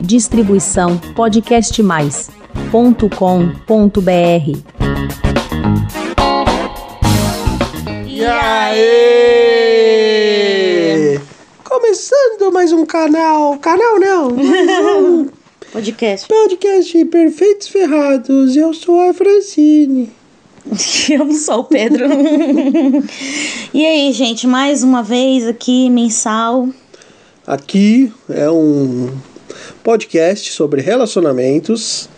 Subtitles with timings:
[0.00, 4.02] Distribuição podcastmais.com.br.
[8.06, 8.82] E aí?
[11.64, 13.56] Começando mais um canal.
[13.58, 15.28] Canal não, mais um
[15.72, 16.28] Podcast.
[16.28, 18.54] podcast Perfeitos Ferrados.
[18.56, 20.12] Eu sou a Francine.
[21.08, 22.04] Eu não sou o Pedro.
[23.72, 26.68] e aí, gente, mais uma vez aqui, mensal.
[27.46, 29.10] Aqui é um
[29.82, 32.08] podcast sobre relacionamentos.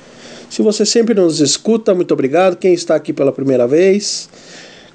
[0.51, 2.57] Se você sempre nos escuta, muito obrigado.
[2.57, 4.29] Quem está aqui pela primeira vez,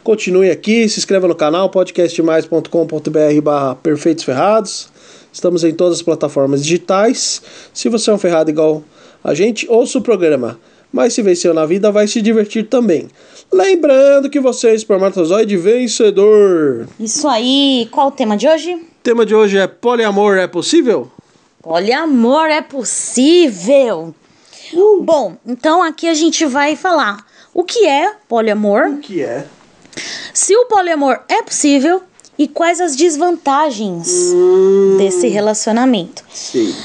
[0.03, 4.89] continue aqui, se inscreva no canal podcastmais.com.br barra Perfeitos Ferrados.
[5.33, 7.41] Estamos em todas as plataformas digitais.
[7.73, 8.83] Se você é um ferrado igual
[9.23, 10.59] a gente, ouça o programa.
[10.93, 13.07] Mas se venceu na vida, vai se divertir também.
[13.51, 16.87] Lembrando que você é espermatozoide vencedor.
[16.99, 18.88] Isso aí, qual o tema de hoje?
[18.99, 21.09] O tema de hoje é poliamor é possível?
[21.63, 24.13] Poliamor é possível.
[25.03, 29.45] Bom, então aqui a gente vai falar o que é poliamor, O que é?
[30.33, 32.03] se o poliamor é possível
[32.37, 34.33] e quais as desvantagens
[34.97, 36.21] desse relacionamento.
[36.33, 36.75] Sim.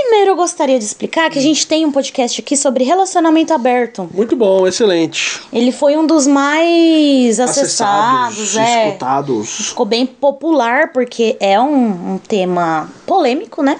[0.00, 4.08] Primeiro eu gostaria de explicar que a gente tem um podcast aqui sobre relacionamento aberto.
[4.14, 5.40] Muito bom, excelente.
[5.52, 8.86] Ele foi um dos mais acessados, Acessados, é.
[8.86, 9.68] escutados.
[9.68, 13.78] Ficou bem popular porque é um, um tema polêmico, né?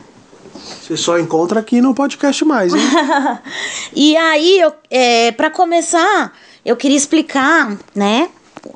[0.83, 2.81] Você só encontra aqui no podcast mais, hein?
[3.95, 6.33] E aí, eu, é, para começar,
[6.65, 8.29] eu queria explicar, né,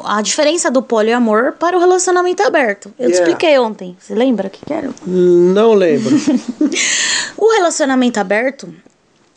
[0.05, 2.87] a diferença do poliamor para o relacionamento aberto.
[2.99, 3.19] Eu te Yeah.
[3.33, 3.97] expliquei ontem.
[4.01, 4.91] Você lembra o que, que era?
[5.07, 6.15] Não lembro.
[7.37, 8.73] O relacionamento aberto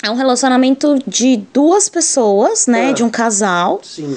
[0.04, 2.94] é um relacionamento de duas pessoas, né, Ah.
[2.94, 4.16] de um casal, Sim.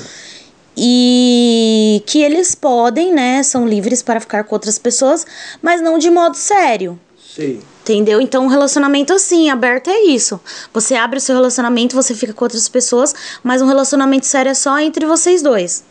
[0.76, 5.26] e que eles podem, né, são livres para ficar com outras pessoas,
[5.62, 6.98] mas não de modo sério.
[7.34, 7.60] Sim.
[7.88, 8.20] Entendeu?
[8.20, 10.38] Então, um relacionamento assim, aberto é isso.
[10.74, 14.54] Você abre o seu relacionamento, você fica com outras pessoas, mas um relacionamento sério é
[14.54, 15.84] só entre vocês dois.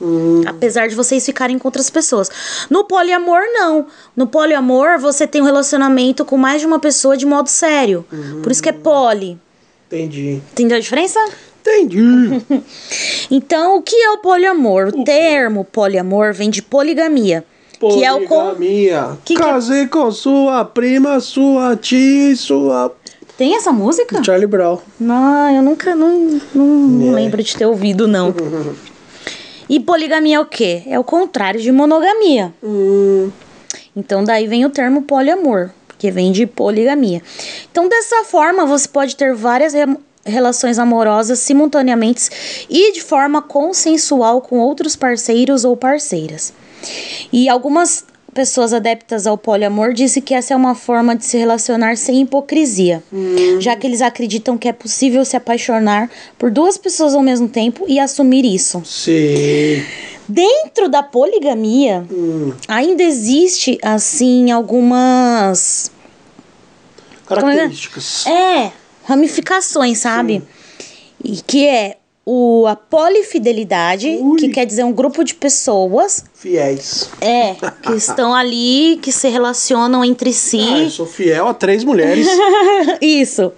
[0.45, 2.29] Apesar de vocês ficarem com outras pessoas.
[2.69, 3.87] No poliamor, não.
[4.15, 8.05] No poliamor, você tem um relacionamento com mais de uma pessoa de modo sério.
[8.43, 9.39] Por isso que é poli.
[9.87, 10.41] Entendi.
[10.51, 11.19] Entendeu a diferença?
[11.61, 12.43] Entendi.
[13.29, 14.87] Então, o que é o poliamor?
[14.87, 17.43] O termo poliamor vem de poligamia.
[17.79, 18.35] Que é o com...
[18.55, 19.17] Poligamia.
[19.23, 22.95] Que que é- Casei com sua prima, sua tia e sua.
[23.37, 24.23] Tem essa música?
[24.23, 24.79] Charlie Brown.
[24.99, 27.15] Não, eu nunca, não, não, É.
[27.15, 28.33] lembro de ter ouvido, não.
[29.69, 30.83] E poligamia é o quê?
[30.87, 32.53] É o contrário de monogamia.
[32.63, 33.29] Hum,
[33.95, 37.21] Então daí vem o termo poliamor, que vem de poligamia.
[37.69, 42.29] Então dessa forma você pode ter várias re- relações amorosas simultaneamente
[42.69, 46.53] e de forma consensual com outros parceiros ou parceiras.
[47.31, 51.97] E algumas pessoas adeptas ao poliamor dizem que essa é uma forma de se relacionar
[51.97, 53.01] sem hipocrisia,
[53.59, 57.85] já que eles acreditam que é possível se apaixonar por duas pessoas ao mesmo tempo
[57.87, 58.81] e assumir isso.
[58.85, 59.83] sim.
[60.29, 65.89] Dentro da poligamia, Hum, ainda existe, assim, algumas.
[67.25, 68.25] características.
[68.27, 68.71] É,
[69.05, 70.43] ramificações, sabe?
[71.23, 71.97] E que é
[72.29, 74.37] o, a polifidelidade, Ui.
[74.37, 77.09] que quer dizer um grupo de pessoas, Fiéis.
[77.21, 80.91] é, que estão ali, que se relacionam entre Ah, eu si.
[80.91, 82.27] sou fiel a três mulheres.
[83.01, 83.53] Isso.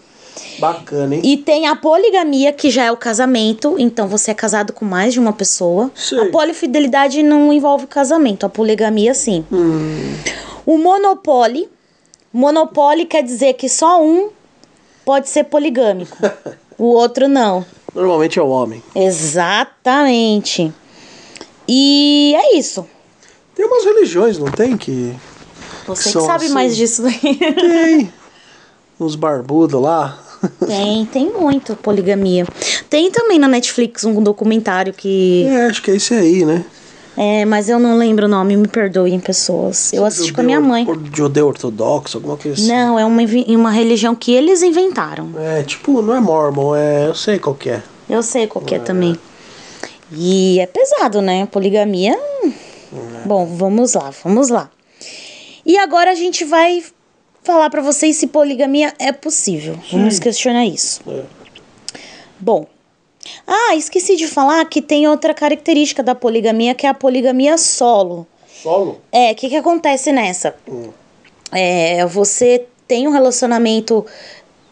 [0.60, 1.22] Bacana, hein?
[1.24, 5.14] E tem a poligamia, que já é o casamento, então você é casado com mais
[5.14, 5.90] de uma pessoa.
[5.96, 6.20] Sei.
[6.20, 9.44] A polifidelidade não envolve casamento, a poligamia sim.
[9.52, 10.14] Hum,
[10.66, 11.68] O monopole.
[12.32, 14.30] Monopole quer dizer que só um
[15.04, 16.16] pode ser poligâmico.
[16.78, 17.66] o outro não.
[17.94, 18.84] Normalmente é o homem.
[18.96, 20.74] Exatamente.
[21.68, 22.86] E é isso.
[23.56, 24.78] Tem umas religiões, não tem?
[24.78, 25.14] Que.
[25.86, 26.54] Você que São sabe assim.
[26.54, 27.38] mais disso daí.
[27.38, 28.14] Tem.
[29.00, 30.18] Uns barbudos lá.
[30.66, 32.46] tem, tem muito poligamia.
[32.90, 35.46] Tem também na Netflix um documentário que.
[35.48, 36.66] É, acho que é esse aí, né?
[37.22, 39.92] É, mas eu não lembro o nome, me perdoem, pessoas.
[39.92, 40.88] Eu assisti com a minha mãe.
[41.14, 42.72] Judeu- ortodoxo, alguma coisa assim.
[42.72, 45.30] Não, é uma, uma religião que eles inventaram.
[45.38, 47.08] É, tipo, não é mormon, é.
[47.08, 47.84] Eu sei qual que é.
[48.10, 49.20] Eu sei qual que é também.
[50.14, 51.46] E é pesado, né?
[51.48, 52.18] Poligamia.
[52.42, 52.54] hum.
[53.26, 54.70] Bom, vamos lá, vamos lá.
[55.66, 56.82] E agora a gente vai
[57.44, 59.78] falar pra vocês se poligamia é possível.
[59.92, 61.02] Vamos questionar isso.
[61.06, 61.24] É.
[62.40, 62.66] Bom.
[63.48, 68.28] Ah, esqueci de falar que tem outra característica da poligamia que é a poligamia solo.
[68.62, 69.00] Solo?
[69.12, 70.56] É, o que, que acontece nessa?
[70.68, 70.90] Hum.
[71.52, 74.06] É, você tem um relacionamento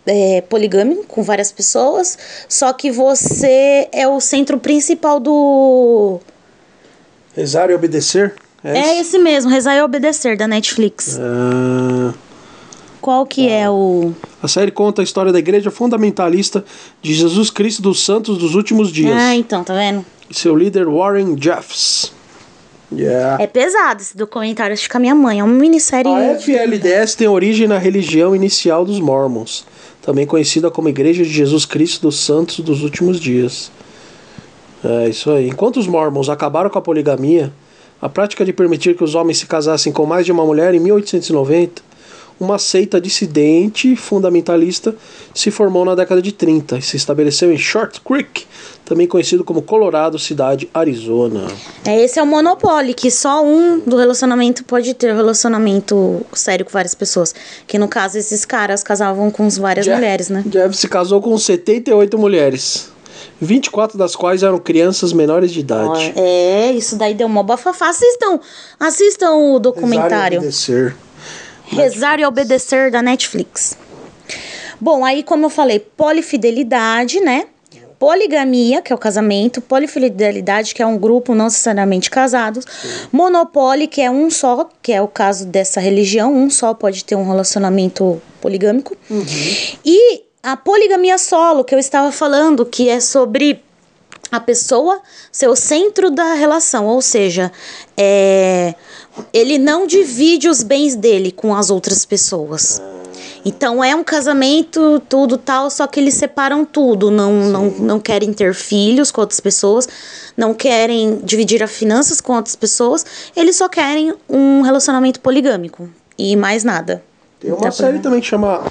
[0.06, 2.18] é, poligâmico com várias pessoas,
[2.48, 6.20] só que você é o centro principal do.
[7.36, 8.34] Rezar e obedecer?
[8.64, 9.02] É isso?
[9.02, 11.18] esse mesmo, Rezar e Obedecer, da Netflix.
[11.20, 12.14] Ah,
[13.02, 14.12] Qual que é o.
[14.42, 16.64] A série conta a história da igreja fundamentalista
[17.02, 19.16] de Jesus Cristo dos Santos dos últimos dias.
[19.16, 20.06] Ah, então, tá vendo?
[20.32, 22.12] Seu líder Warren Jeffs.
[22.92, 23.44] Yeah.
[23.44, 25.40] É pesado esse documentário, acho que a minha mãe.
[25.40, 26.12] É uma minissérie.
[26.12, 29.66] A FLDS tem origem na religião inicial dos Mormons,
[30.02, 33.72] também conhecida como Igreja de Jesus Cristo dos Santos dos Últimos Dias.
[34.84, 35.50] É isso aí.
[35.50, 37.52] Enquanto os Mormons acabaram com a poligamia,
[38.02, 40.80] a prática de permitir que os homens se casassem com mais de uma mulher em
[40.80, 41.82] 1890,
[42.40, 44.96] uma seita dissidente fundamentalista
[45.34, 48.46] se formou na década de 30 e se estabeleceu em Short Creek,
[48.86, 51.48] também conhecido como Colorado, cidade Arizona.
[51.86, 56.72] É, esse é o monopólio, que só um do relacionamento pode ter relacionamento sério com
[56.72, 57.34] várias pessoas.
[57.66, 60.44] Que no caso, esses caras casavam com várias Jeff- mulheres, né?
[60.46, 62.90] Jeff se casou com 78 mulheres,
[63.42, 66.14] 24 das quais eram crianças menores de idade.
[66.16, 67.90] É, isso daí deu uma bafafá.
[67.90, 68.40] Assistam,
[68.80, 70.42] assistam o documentário.
[71.68, 73.78] Rezar e Obedecer da Netflix.
[74.80, 77.48] Bom, aí como eu falei, polifidelidade, né?
[78.00, 82.64] Poligamia, que é o casamento, polifidelidade, que é um grupo não necessariamente casados,
[83.12, 87.16] monopólio, que é um só, que é o caso dessa religião, um só pode ter
[87.16, 88.96] um relacionamento poligâmico.
[89.84, 93.64] E a poligamia solo, que eu estava falando, que é sobre
[94.32, 97.52] a pessoa ser o centro da relação, ou seja,
[97.96, 98.76] é,
[99.34, 102.82] ele não divide os bens dele com as outras pessoas.
[103.46, 108.34] Então é um casamento, tudo tal, só que eles separam tudo, não, não, não querem
[108.34, 109.88] ter filhos com outras pessoas,
[110.36, 113.06] não querem dividir as finanças com outras pessoas,
[113.36, 117.02] eles só querem um relacionamento poligâmico e mais nada.
[117.40, 118.64] Tem uma série também que chama.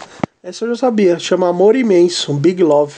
[0.43, 2.94] Essa eu já sabia, chama Amor Imenso, Big Love.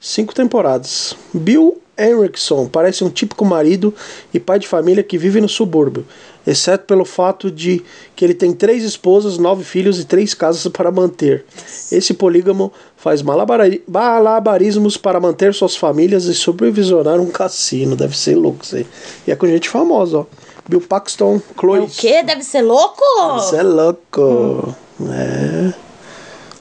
[0.00, 1.14] Cinco temporadas.
[1.34, 3.94] Bill Henrickson parece um típico marido
[4.32, 6.06] e pai de família que vive no subúrbio,
[6.46, 7.82] exceto pelo fato de
[8.16, 11.44] que ele tem três esposas, nove filhos e três casas para manter.
[11.92, 17.96] Esse polígamo faz malabari- malabarismos para manter suas famílias e supervisionar um cassino.
[17.96, 18.86] Deve ser louco isso aí.
[19.26, 20.26] E é com gente famosa, ó.
[20.68, 21.78] Bill Paxton, Chloe.
[21.78, 22.22] É o quê?
[22.22, 23.02] Deve ser louco?
[23.34, 24.74] Você é louco.
[25.10, 25.72] É.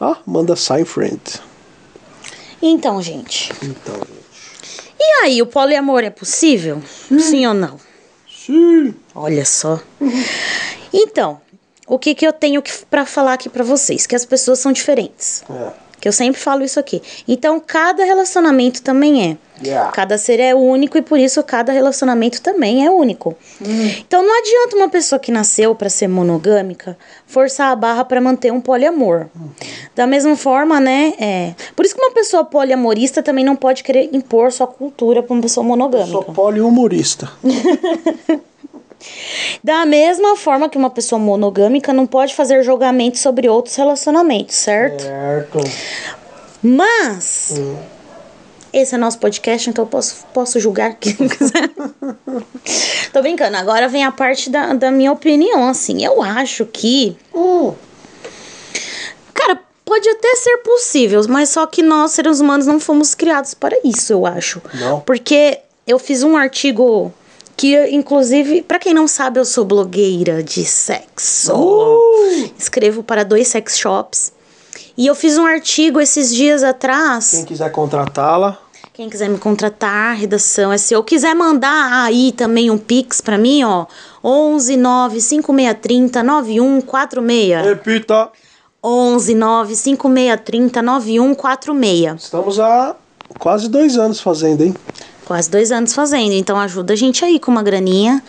[0.02, 1.20] Ah, manda Seinfeld.
[2.62, 3.52] Então, gente.
[3.62, 4.90] Então, gente.
[5.00, 6.81] E aí, o poliamor é possível?
[7.20, 7.78] Sim ou não?
[9.13, 9.80] Olha só.
[10.94, 11.40] Então,
[11.88, 14.06] o que, que eu tenho pra falar aqui pra vocês?
[14.06, 15.44] Que as pessoas são diferentes.
[15.50, 15.89] É.
[16.00, 17.01] Que eu sempre falo isso aqui.
[17.28, 19.38] Então, cada relacionamento também é.
[19.62, 19.92] Yeah.
[19.92, 23.36] Cada ser é único e por isso cada relacionamento também é único.
[23.60, 26.98] Então, não adianta uma pessoa que nasceu pra ser monogâmica
[27.28, 29.28] forçar a barra pra manter um poliamor.
[29.94, 31.13] Da mesma forma, né?
[31.19, 31.54] É.
[31.75, 35.42] Por isso que uma pessoa poliamorista também não pode querer impor sua cultura pra uma
[35.42, 36.12] pessoa monogâmica.
[36.12, 37.30] Sou polihumorista.
[39.63, 45.04] Da mesma forma que uma pessoa monogâmica não pode fazer julgamentos sobre outros relacionamentos, certo?
[45.04, 45.60] Certo.
[46.62, 47.60] Mas
[48.72, 51.69] esse é nosso podcast, então eu posso, posso julgar quem quiser.
[53.12, 53.57] Tô brincando.
[53.57, 56.04] Agora vem a parte da, da minha opinião, assim.
[56.06, 57.18] Eu acho que.
[57.34, 57.74] Hum.
[59.34, 63.75] Cara, pode até ser possível, mas só que nós, seres humanos, não fomos criados para
[63.84, 64.62] isso, eu acho.
[64.75, 65.00] Não.
[65.02, 67.12] Porque eu fiz um artigo
[67.60, 71.54] que, inclusive, pra quem não sabe, eu sou blogueira de sexo.
[71.54, 72.50] Uh!
[72.58, 74.32] Escrevo para dois sex shops.
[74.98, 77.31] E eu fiz um artigo esses dias atrás.
[77.31, 78.57] Quem quiser contratá-la,
[78.94, 81.04] Quem quiser me contratar, redação é seu.
[81.04, 83.88] Quiser mandar aí também um pix pra mim, ó.
[84.24, 87.66] 11 9 5630 9146.
[87.66, 88.30] repita.
[88.81, 92.24] 11 9 5630 9146.
[92.24, 92.95] Estamos há
[93.38, 94.74] quase dois anos fazendo, hein?
[95.30, 96.31] Quase dois anos fazendo.
[96.33, 98.19] Então ajuda a gente aí com uma graninha.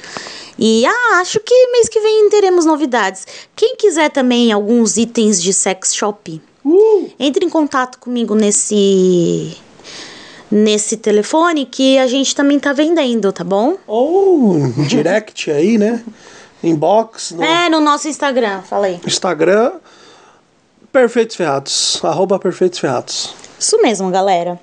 [0.59, 3.27] E ah, acho que mês que vem teremos novidades.
[3.57, 7.09] Quem quiser também alguns itens de sex shop, Uh!
[7.19, 9.57] entre em contato comigo nesse
[10.51, 13.79] nesse telefone que a gente também tá vendendo, tá bom?
[13.87, 16.05] Ou um direct aí, né?
[16.63, 19.01] Inbox no É, no nosso Instagram, falei.
[19.07, 19.73] Instagram.
[20.93, 21.99] Perfeitos Ferrados.
[22.05, 23.35] Arroba Perfeitos Ferrados.
[23.59, 24.61] Isso mesmo, galera.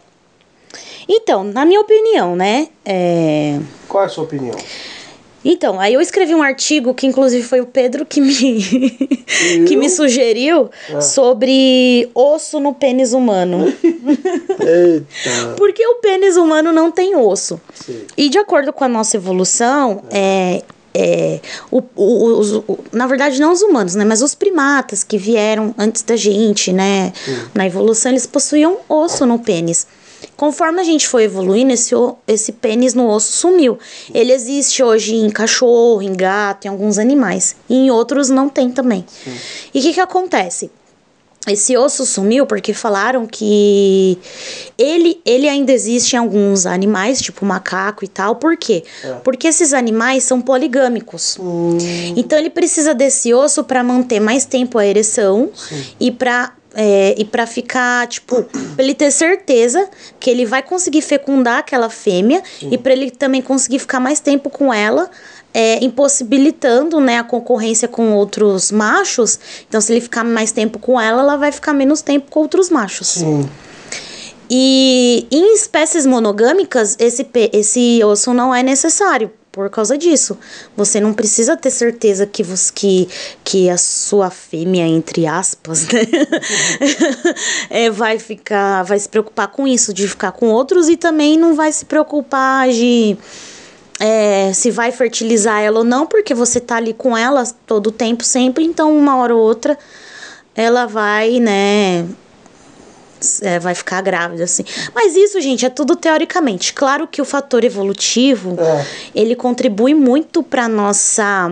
[1.07, 2.67] Então, na minha opinião, né?
[2.85, 3.59] É...
[3.87, 4.55] Qual é a sua opinião?
[5.45, 8.33] Então, aí eu escrevi um artigo que inclusive foi o Pedro que me
[9.65, 10.69] que me sugeriu
[11.01, 13.71] sobre osso no pênis humano.
[14.59, 15.55] Eita.
[15.55, 17.61] Porque o pênis humano não tem osso.
[17.73, 18.01] Sim.
[18.17, 21.39] E de acordo com a nossa evolução, é, é,
[21.71, 24.03] o, o- os- o- na verdade, não os humanos, né?
[24.03, 27.13] Mas os primatas que vieram antes da gente, né?
[27.53, 29.87] Na evolução, eles possuíam osso no pênis.
[30.35, 31.93] Conforme a gente foi evoluindo, esse,
[32.27, 33.77] esse pênis no osso sumiu.
[34.13, 37.55] Ele existe hoje em cachorro, em gato, em alguns animais.
[37.69, 39.05] E em outros não tem também.
[39.73, 40.71] E o que, que acontece?
[41.51, 44.17] esse osso sumiu porque falaram que
[44.77, 48.35] ele, ele ainda existe em alguns animais, tipo macaco e tal.
[48.35, 48.83] Por quê?
[49.03, 49.13] É.
[49.23, 51.37] Porque esses animais são poligâmicos.
[52.15, 55.49] Então ele precisa desse osso para manter mais tempo a ereção
[55.99, 61.01] e para é, e para ficar, tipo, pra ele ter certeza que ele vai conseguir
[61.01, 65.09] fecundar aquela fêmea e para ele também conseguir ficar mais tempo com ela,
[65.51, 69.39] é, impossibilitando, né, a concorrência com outros machos.
[69.67, 72.69] Então, se ele ficar mais tempo com ela, ela vai ficar menos tempo com outros
[72.69, 73.07] machos.
[73.07, 73.49] Sim.
[74.47, 80.37] E em espécies monogâmicas, esse, esse osso não é necessário por causa disso.
[80.75, 83.09] Você não precisa ter certeza que, você, que,
[83.43, 86.01] que a sua fêmea, entre aspas, né?
[87.71, 91.55] é, vai ficar, vai se preocupar com isso, de ficar com outros, e também não
[91.55, 93.17] vai se preocupar de
[93.99, 97.91] é, se vai fertilizar ela ou não, porque você tá ali com ela todo o
[97.91, 99.75] tempo, sempre, então uma hora ou outra
[100.55, 102.07] ela vai, né,
[103.41, 104.63] é, vai ficar grávida, assim.
[104.93, 106.73] Mas isso, gente, é tudo teoricamente.
[106.73, 108.85] Claro que o fator evolutivo, É.
[109.15, 111.51] ele contribui muito pra nossa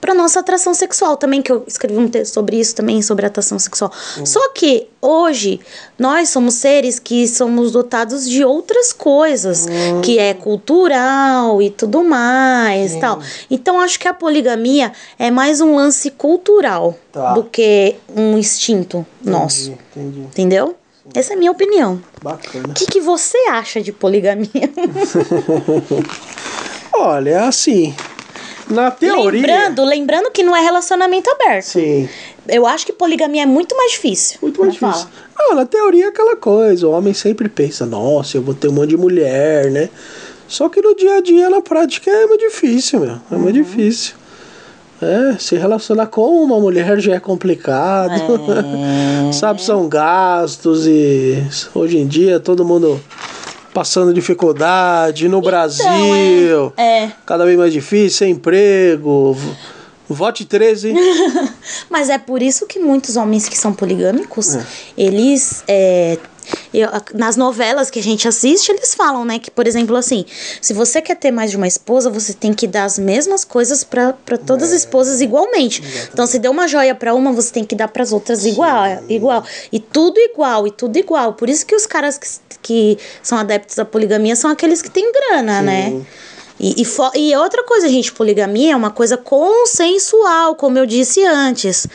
[0.00, 3.58] para nossa atração sexual também, que eu escrevi um texto sobre isso também, sobre atração
[3.58, 3.92] sexual.
[4.24, 5.60] Só que hoje
[5.98, 9.66] nós somos seres que somos dotados de outras coisas,
[10.02, 13.20] que é cultural e tudo mais, tal.
[13.50, 17.32] Então acho que a poligamia é mais um lance cultural Tá.
[17.34, 20.20] do que um instinto nosso, Entendi, entendi.
[20.20, 20.76] entendeu?
[21.12, 22.00] Essa é a minha opinião.
[22.22, 22.68] Bacana.
[22.68, 24.46] O que, que você acha de poligamia?
[26.94, 27.92] Olha, assim.
[28.70, 29.40] Na teoria.
[29.40, 31.64] lembrando, lembrando que não é relacionamento aberto.
[31.64, 32.08] Sim.
[32.48, 34.38] Eu acho que poligamia é muito mais difícil.
[34.40, 35.06] Muito mais difícil.
[35.06, 35.10] fala.
[35.38, 36.86] Não, na teoria é aquela coisa.
[36.86, 39.88] O homem sempre pensa, nossa, eu vou ter um monte de mulher, né?
[40.48, 43.18] Só que no dia a dia, na prática, é muito difícil, meu.
[43.30, 44.14] É muito difícil.
[45.02, 48.12] É, se relacionar com uma mulher já é complicado.
[49.32, 51.42] Sabe, são gastos e
[51.74, 53.00] hoje em dia todo mundo
[53.72, 56.72] passando dificuldade no Brasil.
[56.76, 57.10] É.
[57.26, 59.36] Cada vez mais difícil, sem emprego.
[60.08, 60.92] Vote 13.
[61.88, 64.66] Mas é por isso que muitos homens que são poligâmicos, É.
[64.98, 65.62] eles.
[65.68, 66.18] é,
[66.72, 69.38] eu- nas novelas que a gente assiste, eles falam, né?
[69.38, 70.24] Que, por exemplo, assim,
[70.60, 73.82] se você quer ter mais de uma esposa, você tem que dar as mesmas coisas
[73.84, 74.12] pra
[74.46, 74.74] todas É.
[74.74, 75.82] as esposas igualmente.
[76.12, 79.44] Então, se deu uma joia pra uma, você tem que dar pras outras igual, igual.
[79.72, 81.34] E tudo igual, e tudo igual.
[81.34, 82.28] Por isso que os caras que,
[82.62, 86.04] que são adeptos da poligamia são aqueles que têm grana, né?
[86.60, 91.86] E, e, e outra coisa, gente, poligamia é uma coisa consensual, como eu disse antes.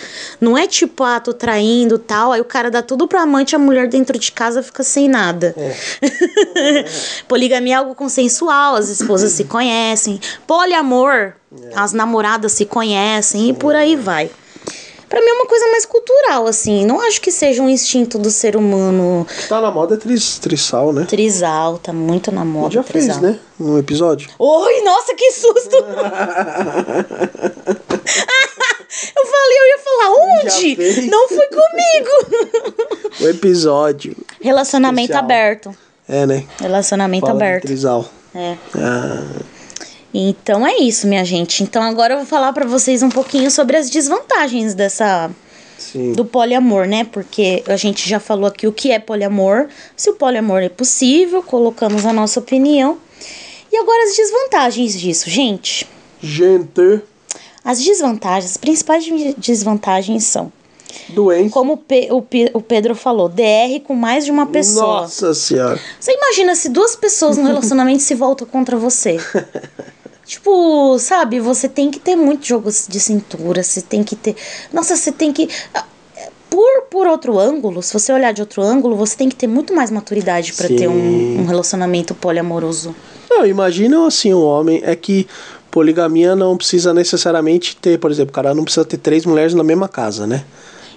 [0.42, 3.60] Não é tipo, ah, tô traindo tal, aí o cara dá tudo pro amante, a
[3.60, 5.56] mulher dentro de casa fica sem nada.
[7.30, 10.20] poligamia é algo consensual, as esposas se conhecem.
[10.48, 11.34] Poliamor,
[11.76, 14.32] as namoradas se conhecem e por aí vai.
[15.10, 16.86] Pra mim é uma coisa mais cultural, assim.
[16.86, 21.06] Não acho que seja um instinto do ser humano Tá na moda tris, trisal, né?
[21.08, 22.74] trisal, tá muito na moda.
[22.74, 23.22] Já fez, trisal.
[23.22, 23.40] né?
[23.60, 24.30] Um episódio.
[24.40, 25.76] Oi, nossa, que susto!
[29.16, 30.10] eu falei, eu ia falar,
[30.44, 30.76] onde?
[30.76, 31.08] fez?
[31.10, 32.86] Não foi comigo!
[33.22, 34.14] O episódio.
[34.42, 35.24] Relacionamento Especial.
[35.24, 35.74] aberto.
[36.08, 36.46] É, né?
[36.60, 37.64] Relacionamento Fala aberto.
[37.64, 38.06] Trisal.
[38.36, 38.58] É.
[38.76, 39.24] Ah,
[40.18, 41.62] Então é isso, minha gente.
[41.62, 45.30] Então agora eu vou falar pra vocês um pouquinho sobre as desvantagens dessa
[45.78, 46.14] sim.
[46.14, 47.04] do poliamor, né?
[47.04, 51.44] Porque a gente já falou aqui o que é poliamor, se o poliamor é possível,
[51.44, 52.98] colocamos a nossa opinião.
[53.72, 55.86] E agora as desvantagens disso, gente.
[56.24, 57.02] Gente
[57.62, 60.50] As desvantagens, as principais de- desvantagens são,
[61.10, 61.50] doente.
[61.50, 65.02] como o, Pe- o Pe- o Pedro falou, DR com mais de uma pessoa.
[65.02, 65.78] Nossa senhora.
[66.00, 69.18] Você imagina se duas pessoas no relacionamento se voltam contra você?
[70.25, 74.36] Tipo, sabe, você tem que ter muito jogo de cintura, você tem que ter.
[74.74, 75.48] Nossa, você tem que.
[75.74, 75.86] ah,
[76.50, 79.74] Por, por outro ângulo, se você olhar de outro ângulo, você tem que ter muito
[79.74, 82.96] mais maturidade pra ter um, um relacionamento poliamoroso.
[83.29, 85.27] Não, imagina assim, um homem é que
[85.70, 89.63] poligamia não precisa necessariamente ter, por exemplo, o cara não precisa ter três mulheres na
[89.63, 90.46] mesma casa, né?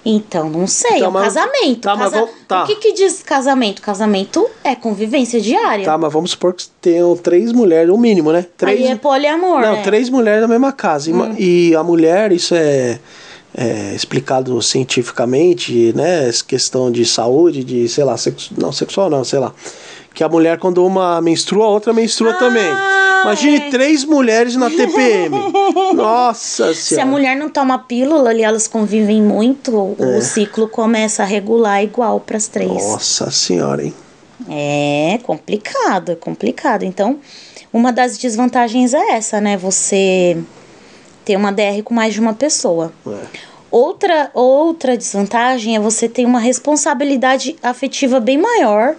[0.05, 1.81] Então, não sei, Então, é um mas- casamento.
[1.81, 2.63] tá, mas casa- vamos- tá.
[2.63, 3.81] O que, que diz casamento?
[3.81, 5.83] Casamento é convivência diária.
[5.85, 8.45] Tá, mas vamos supor que tenham três mulheres, o mínimo, né?
[8.57, 9.79] Três, Aí é poliamor, Não, né?
[9.79, 9.83] Hum.
[9.83, 11.09] três mulheres na mesma casa.
[11.09, 12.99] E ma- E a mulher, isso é,
[13.55, 16.27] é explicado cientificamente, né?
[16.29, 19.53] Essa questão de saúde, de, sei lá, sexo, não, sexual não, sei lá.
[20.13, 22.69] Que a mulher, quando uma menstrua, a outra menstrua também.
[23.23, 23.69] Imagine é.
[23.69, 25.35] três mulheres na TPM.
[25.95, 27.05] Nossa Se a senhora.
[27.05, 30.17] mulher não toma pílula ali, elas convivem muito, o- É.
[30.17, 32.69] o ciclo começa a regular igual para as três.
[32.71, 33.93] Nossa senhora, hein?
[34.49, 36.83] É complicado, é complicado.
[36.83, 37.19] Então,
[37.71, 39.57] uma das desvantagens é essa, né?
[39.57, 40.37] Você
[41.25, 42.91] ter uma DR com mais de uma pessoa.
[43.05, 43.48] É.
[43.71, 48.95] Outra, outra desvantagem é você ter uma responsabilidade afetiva bem maior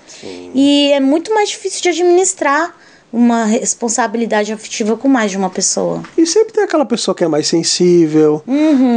[0.54, 2.74] e é muito mais difícil de administrar
[3.12, 6.02] uma responsabilidade afetiva com mais de uma pessoa.
[6.16, 8.42] E sempre tem aquela pessoa que é mais sensível,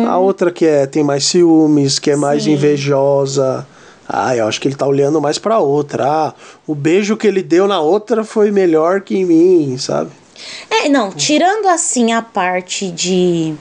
[0.08, 2.52] a outra que é, tem mais ciúmes, que é mais Sim.
[2.52, 3.68] invejosa.
[4.08, 6.06] Ah, eu acho que ele tá olhando mais pra outra.
[6.06, 6.34] Ah,
[6.68, 10.12] o beijo que ele deu na outra foi melhor que em mim, sabe?
[10.70, 13.54] É, não, tirando assim a parte de.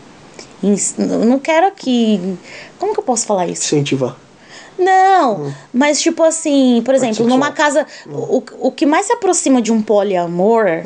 [0.62, 2.36] Eu Não quero aqui.
[2.78, 3.64] Como que eu posso falar isso?
[3.74, 4.16] Incentivar.
[4.78, 7.86] Não, mas tipo assim, por exemplo, numa casa.
[8.08, 10.82] O, o que mais se aproxima de um poliamor É.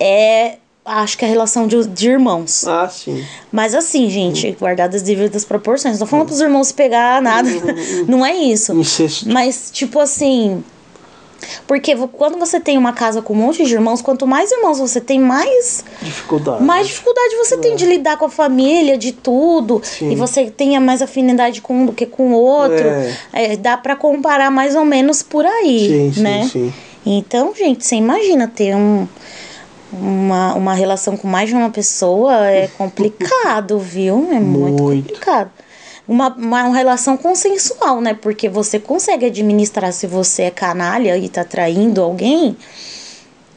[0.00, 0.58] é.
[0.88, 2.64] Acho que a relação de, de irmãos.
[2.64, 3.24] Ah, sim.
[3.50, 5.94] Mas assim, gente, guardadas as devidas proporções.
[5.94, 7.48] Não tô falando pros irmãos pegar nada.
[8.06, 8.72] Não é isso.
[8.72, 9.28] Incesto.
[9.28, 10.62] Mas, tipo assim.
[11.66, 15.00] Porque quando você tem uma casa com um monte de irmãos, quanto mais irmãos você
[15.00, 16.62] tem, mais, Dificuldade.
[16.62, 19.80] mais dificuldade você tem de lidar com a família, de tudo.
[19.84, 20.12] Sim.
[20.12, 22.86] E você tenha mais afinidade com um do que com o outro.
[22.86, 23.14] É.
[23.32, 26.48] É, dá pra comparar mais ou menos por aí, sim, né?
[26.50, 26.72] sim.
[27.04, 29.06] Então, gente, você imagina ter um,
[29.92, 34.28] uma, uma relação com mais de uma pessoa é complicado, viu?
[34.32, 35.02] É muito, Muito.
[35.04, 35.50] complicado.
[36.08, 38.14] Uma, uma relação consensual, né?
[38.14, 42.56] Porque você consegue administrar se você é canalha e tá traindo alguém.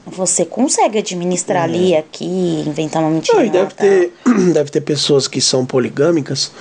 [0.05, 3.37] Você consegue administrar ali, aqui, inventar uma mentira.
[3.37, 3.41] É.
[3.41, 4.13] Não, e deve ter,
[4.53, 6.51] deve ter pessoas que são poligâmicas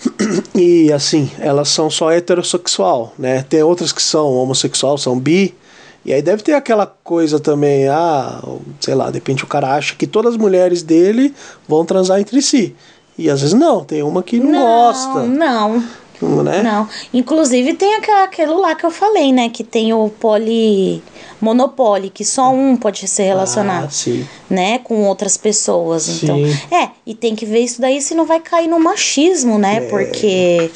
[0.54, 3.44] e assim, elas são só heterossexual, né?
[3.48, 5.54] Tem outras que são homossexual, são bi.
[6.04, 8.42] E aí deve ter aquela coisa também, ah,
[8.80, 11.32] sei lá, de repente o cara acha que todas as mulheres dele
[11.68, 12.74] vão transar entre si.
[13.22, 15.82] E às vezes não, tem uma que não, gosta, Não,
[16.42, 16.62] né?
[16.62, 16.88] Não.
[17.14, 19.48] Inclusive tem aquela- aquilo lá que eu falei, né?
[19.48, 21.02] Que tem o poli.
[21.40, 23.88] Monopólio, que só um pode se relacionar.
[23.88, 24.24] Ah.
[24.48, 26.22] Né, com outras pessoas.
[26.22, 26.52] Então, Sim.
[26.70, 29.78] é, e tem que ver isso daí se não vai cair no machismo, né?
[29.78, 29.80] É.
[29.88, 30.70] Porque,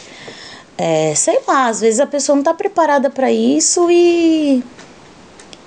[0.77, 4.63] é, sei lá, às vezes a pessoa não tá preparada pra isso e.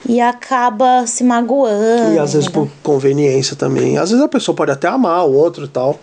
[0.07, 2.15] E acaba se magoando.
[2.15, 3.97] E às vezes por conveniência também.
[3.97, 5.97] Às vezes a pessoa pode até amar o outro e tal.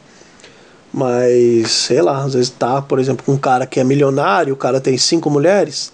[0.96, 4.56] Mas, sei lá, às vezes tá, por exemplo, com um cara que é milionário, o
[4.56, 5.92] cara tem cinco mulheres.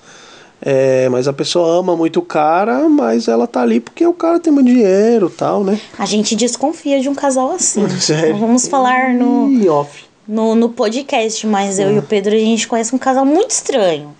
[0.65, 4.38] é, mas a pessoa ama muito o cara, mas ela tá ali porque o cara
[4.38, 5.81] tem muito dinheiro e tal, né?
[5.99, 7.88] A gente desconfia de um casal assim.
[7.99, 8.37] Sério?
[8.37, 9.49] Vamos falar no.
[9.51, 10.05] Em off.
[10.29, 14.15] no, no podcast, mas eu e o Pedro a gente conhece um casal muito estranho.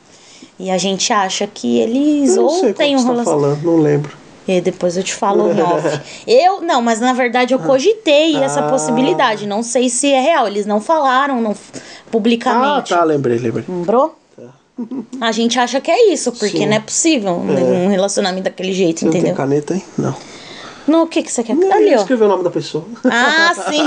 [0.59, 3.61] E a gente acha que eles Eu ou sei têm qual um você tá relacionamento.
[3.61, 4.22] falando, não lembro.
[4.49, 6.01] E depois eu te falo em off.
[6.27, 8.69] Eu, não, mas na verdade eu cogitei essa Ah.
[8.69, 9.47] possibilidade.
[9.47, 10.47] Não sei se é real.
[10.49, 11.79] Eles não falaram não, Ah,
[12.11, 12.89] publicamente.
[12.91, 13.65] tá, lembrei, lembrei.
[13.69, 14.19] Lembrou?
[15.21, 16.67] A gente acha que é isso, porque Sim.
[16.67, 19.37] não é possível um relacionamento daquele jeito, Você não tem entendeu?
[19.37, 19.83] caneta aí?
[19.97, 20.17] Não.
[20.89, 21.55] No que, que você quer?
[21.57, 22.85] Eu Ali, escrever o nome da pessoa.
[23.05, 23.83] Ah, sim.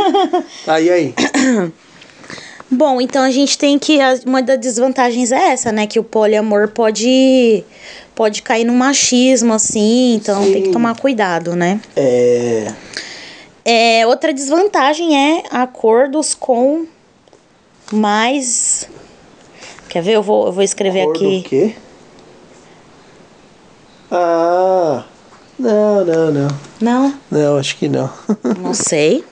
[0.64, 1.14] Tá, e aí?
[2.70, 3.98] Bom, então a gente tem que.
[4.26, 5.86] Uma das desvantagens é essa, né?
[5.86, 7.64] Que o poliamor pode,
[8.18, 10.16] pode cair no machismo, assim.
[10.16, 10.72] Então tem que Sim.
[10.72, 11.80] tomar cuidado, né?
[11.94, 12.74] É.
[13.64, 16.84] É, outra desvantagem é acordos com
[17.92, 18.88] mais.
[19.88, 20.16] Quer ver?
[20.16, 21.38] Eu vou, eu vou escrever Acordo aqui.
[21.38, 21.74] O quê?
[24.10, 25.04] Ah.
[25.56, 26.48] Não, não, não.
[26.80, 28.10] Não, Não, acho que não.
[28.60, 29.24] não sei.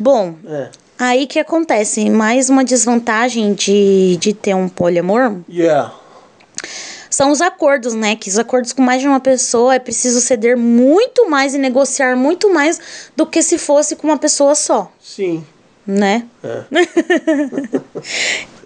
[0.00, 0.68] Bom, é.
[0.98, 2.10] aí que acontece?
[2.10, 5.92] Mais uma desvantagem de, de ter um poliamor Yeah.
[7.14, 8.16] São os acordos, né?
[8.16, 12.16] Que os acordos com mais de uma pessoa é preciso ceder muito mais e negociar
[12.16, 12.80] muito mais
[13.16, 15.44] do que se fosse com uma pessoa só, Sim.
[15.86, 16.24] né?
[16.42, 16.64] É.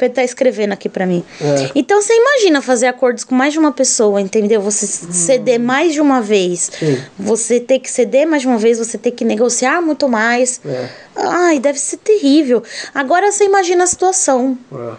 [0.00, 1.24] Ele tá escrevendo aqui pra mim.
[1.40, 1.70] É.
[1.74, 4.60] Então você imagina fazer acordos com mais de uma pessoa, entendeu?
[4.62, 6.70] Você ceder mais de uma vez.
[6.78, 7.02] Sim.
[7.18, 10.60] Você ter que ceder mais de uma vez, você ter que negociar muito mais.
[10.64, 10.88] É.
[11.16, 12.62] Ai, deve ser terrível.
[12.94, 14.92] Agora você imagina a situação É.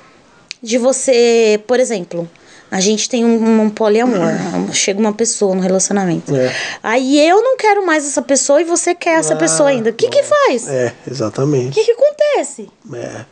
[0.62, 2.30] de você, por exemplo,
[2.72, 4.30] a gente tem um, um poliamor,
[4.74, 6.36] chega uma pessoa no relacionamento.
[6.36, 6.56] É.
[6.84, 9.90] Aí eu não quero mais essa pessoa e você quer essa Ah, pessoa ainda.
[9.90, 10.68] O que que faz?
[10.68, 11.74] O É, exatamente.
[11.74, 12.70] que que acontece?
[12.94, 13.26] É.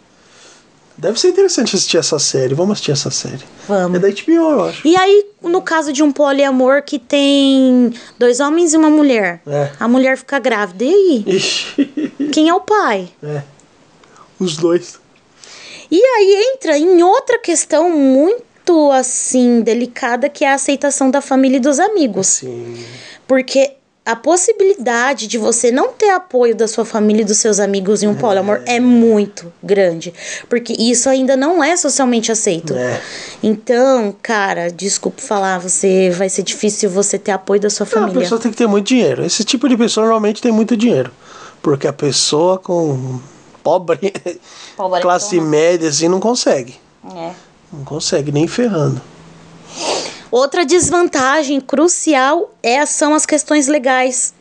[1.00, 2.56] Deve ser interessante assistir essa série.
[2.56, 3.43] Vamos assistir essa série.
[3.67, 3.97] Vamos.
[3.97, 4.88] É da HBO, eu acho.
[4.88, 9.69] E aí, no caso de um poliamor que tem dois homens e uma mulher, É.
[9.80, 11.23] a mulher fica grávida, e aí?
[11.28, 12.13] Ixi.
[12.34, 13.10] Quem é o pai?
[13.21, 13.43] É.
[14.39, 15.00] Os dois.
[15.91, 18.43] E aí entra em outra questão muito
[18.91, 22.27] assim delicada que é a aceitação da família e dos amigos.
[22.27, 22.77] Sim.
[23.27, 23.73] Porque
[24.06, 28.08] a possibilidade de você não ter apoio da sua família e dos seus amigos em
[28.08, 30.13] um poliamor é muito grande.
[30.47, 32.73] Porque isso ainda não é socialmente aceito.
[32.73, 33.01] É.
[33.43, 38.01] Então, cara, desculpe falar, você vai ser difícil você ter apoio da sua Não, a
[38.03, 38.21] família.
[38.21, 39.25] pessoa tem que ter muito dinheiro.
[39.25, 41.12] Esse tipo de pessoa normalmente tem muito dinheiro.
[41.62, 43.19] Porque a pessoa com
[43.62, 44.13] pobre,
[44.77, 45.51] Pobre classe então não.
[45.51, 46.75] média, assim, não consegue.
[47.13, 47.32] É.
[47.71, 49.01] Não consegue, nem ferrando.
[50.32, 54.34] Outra desvantagem crucial é, são as questões legais,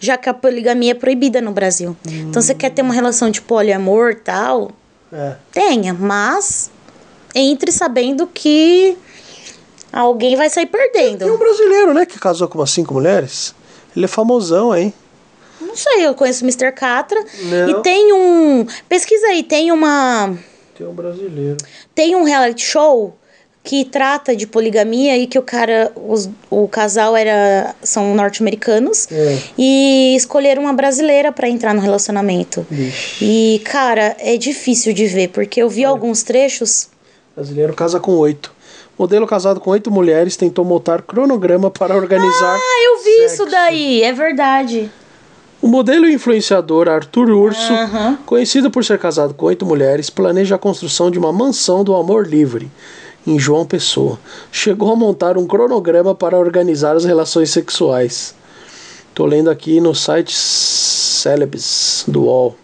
[0.00, 1.96] já que a poligamia é proibida no Brasil.
[2.06, 4.70] Então, você quer ter uma relação de poliamor tal,
[5.12, 5.34] É.
[5.52, 6.70] tenha, mas
[7.34, 8.96] entre sabendo que
[9.92, 11.38] alguém vai sair Tem um perdendo.
[11.38, 13.54] brasileiro, né, que casou com umas cinco mulheres.
[13.94, 14.92] Ele é famosão, hein?
[15.60, 16.72] Não sei, eu conheço o Mr.
[16.72, 17.22] Catra.
[17.44, 17.70] Não.
[17.70, 18.66] E tem um.
[18.88, 20.36] Pesquisa aí, tem uma.
[20.76, 21.56] Tem um brasileiro.
[21.94, 23.16] Tem um reality show
[23.62, 29.38] que trata de poligamia e que o cara, os- o casal era são norte-americanos É.
[29.56, 32.66] e escolheram uma brasileira pra entrar no relacionamento.
[32.70, 33.24] Vixe.
[33.24, 36.88] E cara, é difícil de ver porque eu vi alguns trechos.
[37.34, 38.52] Brasileiro casa com oito.
[38.98, 42.56] Modelo casado com oito mulheres tentou montar cronograma para organizar.
[42.60, 43.34] Ah, eu vi sexo.
[43.34, 44.90] isso daí, é verdade.
[45.64, 47.72] O modelo influenciador Arthur Urso,
[48.26, 52.26] conhecido por ser casado com oito mulheres, planeja a construção de uma mansão do amor
[52.26, 52.70] livre
[53.26, 54.18] em João Pessoa.
[54.52, 58.34] Chegou a montar um cronograma para organizar as relações sexuais.
[59.14, 62.54] Tô lendo aqui no site Celebs do UOL.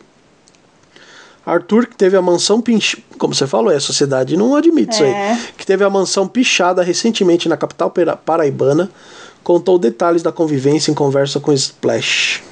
[1.46, 3.02] Arthur, que teve a mansão pinch...
[3.16, 5.30] como você falou, é, a sociedade não admite isso É.
[5.30, 5.38] aí.
[5.56, 7.90] Que teve a mansão pichada recentemente na capital
[8.26, 8.90] paraibana,
[9.42, 12.49] contou detalhes da convivência em conversa com Splash.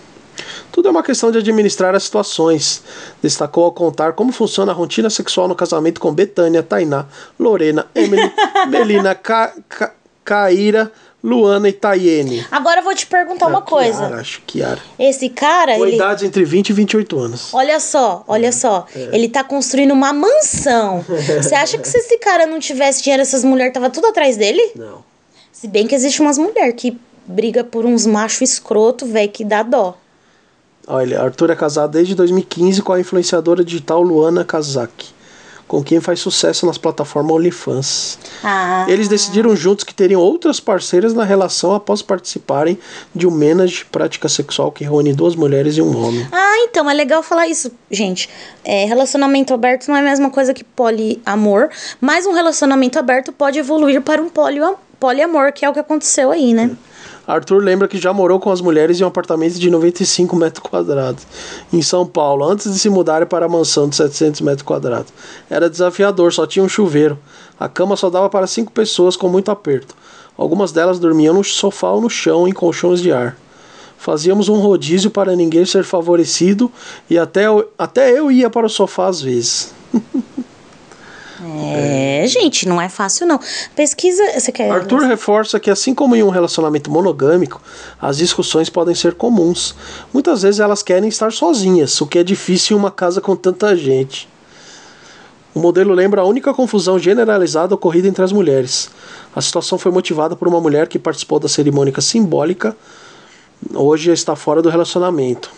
[0.73, 2.83] Tudo é uma questão de administrar as situações.
[3.23, 7.07] Destacou ao contar como funciona a rotina sexual no casamento com Betânia, Tainá,
[7.39, 8.33] Lorena, Emily,
[8.69, 9.93] Melina, Ca Ca
[10.25, 10.93] Caíra,
[11.25, 12.47] Luana e Tayene.
[12.51, 13.99] Agora eu vou te perguntar uma coisa.
[13.99, 14.79] Kiara, acho que Kiara.
[14.99, 17.55] Esse cara, Com ele idades entre 20 e 28 anos.
[17.55, 18.87] Olha só, olha só.
[18.95, 21.05] Ele tá construindo uma mansão.
[21.43, 24.73] Você acha que se esse cara não tivesse dinheiro, essas mulheres tava tudo atrás dele?
[24.77, 25.03] Não.
[25.51, 29.63] Se bem que existe umas mulheres que briga por uns macho escroto, velho, que dá
[29.63, 29.97] dó.
[30.91, 35.13] Olha, Arthur é casado desde 2015 com a influenciadora digital Luana Kazaki,
[35.67, 38.19] com quem faz sucesso nas plataformas OnlyFans.
[38.43, 38.87] Ah.
[38.89, 42.79] Eles decidiram juntos que teriam outras parceiras na relação após participarem
[43.15, 46.27] de um menage prática sexual que reúne duas mulheres e um homem.
[46.33, 48.31] Ah, então é legal falar isso, gente.
[48.65, 51.69] É, relacionamento aberto não é a mesma coisa que poliamor,
[52.01, 56.31] mas um relacionamento aberto pode evoluir para um polio, poliamor, que é o que aconteceu
[56.31, 56.71] aí, né?
[57.29, 61.27] Arthur lembra que já morou com as mulheres em um apartamento de 95 metros quadrados
[61.71, 65.13] em São Paulo, antes de se mudarem para a mansão de 700 metros quadrados.
[65.51, 67.19] Era desafiador, só tinha um chuveiro.
[67.61, 69.95] A cama só dava para cinco pessoas com muito aperto.
[70.39, 73.37] Algumas delas dormiam no sofá ou no chão em colchões de ar.
[73.99, 76.73] Fazíamos um rodízio para ninguém ser favorecido
[77.11, 79.75] e até eu, até eu ia para o sofá às vezes.
[81.41, 83.39] É, gente, não é fácil não.
[83.75, 87.63] Pesquisa, você quer Arthur reforça que, assim como em um relacionamento monogâmico,
[88.01, 89.75] as discussões podem ser comuns.
[90.13, 93.77] Muitas vezes elas querem estar sozinhas, o que é difícil em uma casa com tanta
[93.77, 94.29] gente.
[95.55, 98.91] O modelo lembra a única confusão generalizada ocorrida entre as mulheres.
[99.35, 102.77] A situação foi motivada por uma mulher que participou da cerimônia simbólica,
[103.75, 105.51] hoje está fora do relacionamento.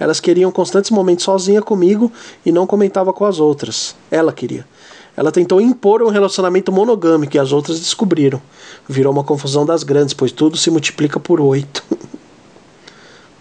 [0.00, 2.10] Elas queriam constantes momentos sozinha comigo
[2.44, 3.94] e não comentava com as outras.
[4.10, 4.66] Ela queria.
[5.14, 8.40] Ela tentou impor um relacionamento monogâmico e as outras descobriram.
[8.88, 11.84] Virou uma confusão das grandes, pois tudo se multiplica por oito.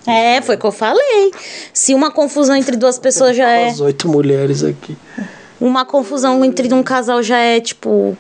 [0.08, 1.32] É, foi o que eu falei.
[1.72, 3.68] Se uma confusão entre duas pessoas já é.
[3.68, 4.98] As oito mulheres aqui.
[5.60, 8.18] Uma confusão entre um casal já é, tipo.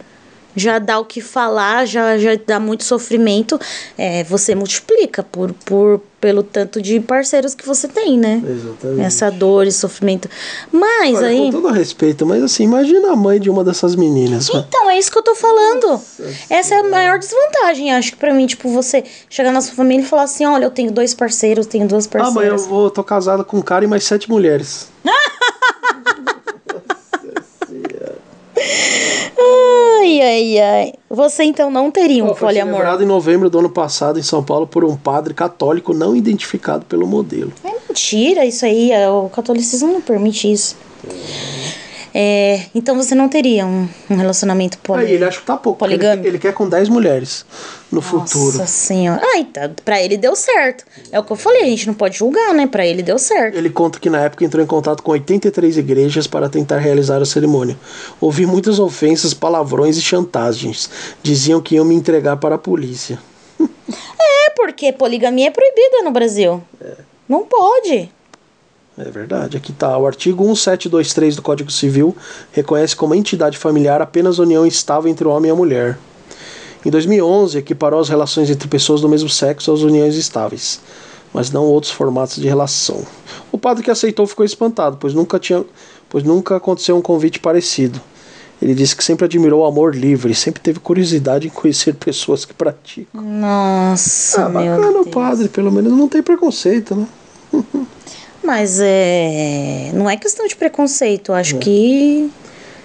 [0.60, 3.60] Já dá o que falar, já, já dá muito sofrimento.
[3.98, 8.41] É, você multiplica por, por, pelo tanto de parceiros que você tem, né?
[8.45, 9.02] Exatamente.
[9.02, 10.30] Essa dor e sofrimento.
[10.72, 11.38] Mas Olha, aí.
[11.52, 14.50] Com todo respeito, mas assim, imagina a mãe de uma dessas meninas.
[14.54, 14.65] né?
[14.67, 16.00] Então, é isso que eu tô falando.
[16.50, 20.04] Essa é a maior desvantagem, acho que pra mim, tipo, você chegar na sua família
[20.04, 22.65] e falar assim: olha, eu tenho dois parceiros, tenho duas Ah, mãe, eu parceiras.
[22.67, 24.88] vou, tô casada com um cara e mais sete mulheres.
[25.06, 25.13] Ai,
[30.39, 30.93] ai, ai.
[31.10, 32.73] Você então não teria um foi poliamor.
[32.73, 36.86] celebrado em novembro do ano passado em São Paulo por um padre católico não identificado
[36.86, 37.52] pelo modelo.
[37.63, 40.75] É mentira isso aí, é, o catolicismo não permite isso.
[41.06, 41.59] É,
[42.75, 45.05] então você não teria um, um relacionamento poli...
[45.05, 45.86] Aí ele acha que tá pouco.
[45.86, 47.45] Ele, ele quer com 10 mulheres
[47.91, 48.58] no futuro.
[48.58, 49.21] Nossa senhora.
[49.34, 50.84] Ai, tá, pra ele deu certo.
[51.12, 52.67] É o que eu falei, a gente não pode julgar, né?
[52.67, 53.58] Pra ele deu certo.
[53.58, 57.25] Ele conta que na época entrou em contato com 83 igrejas para tentar realizar a
[57.25, 57.77] cerimônia.
[58.19, 60.89] Ouvi muitas ofensas, palavrões e chantagens.
[61.23, 63.19] Diziam que iam me entregar para a polícia.
[64.21, 66.62] É porque poligamia é proibida no Brasil.
[67.27, 68.10] Não pode.
[68.99, 69.97] É verdade, aqui tá.
[69.97, 72.15] O artigo 1723 do Código Civil
[72.51, 75.97] reconhece como entidade familiar apenas a união estável entre o homem e a mulher.
[76.85, 80.79] Em 2011, equiparou as relações entre pessoas do mesmo sexo às uniões estáveis.
[81.31, 83.05] mas não outros formatos de relação.
[83.51, 85.63] O padre que aceitou ficou espantado, pois nunca tinha,
[86.09, 88.01] pois nunca aconteceu um convite parecido.
[88.59, 92.53] Ele disse que sempre admirou o amor livre, sempre teve curiosidade em conhecer pessoas que
[92.53, 93.21] praticam.
[93.21, 95.13] Nossa, Ah, meu bacana o Deus.
[95.13, 97.07] padre, pelo menos não tem preconceito, né?
[98.49, 99.91] Mas é.
[99.93, 101.31] Não é questão de preconceito.
[101.31, 102.31] Acho que